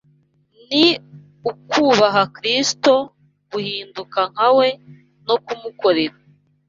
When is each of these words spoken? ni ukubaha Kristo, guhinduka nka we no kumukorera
ni 0.77 0.85
ukubaha 1.51 2.21
Kristo, 2.35 2.93
guhinduka 3.51 4.19
nka 4.33 4.47
we 4.57 4.67
no 5.27 5.35
kumukorera 5.45 6.17